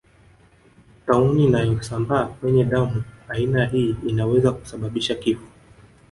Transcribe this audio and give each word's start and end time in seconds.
Tauni 1.05 1.47
nayosambaa 1.49 2.25
kwenye 2.25 2.63
damu 2.63 3.03
aina 3.29 3.65
hii 3.65 3.95
inaweza 4.07 4.51
kusababisha 4.51 5.15
kifo 5.15 5.47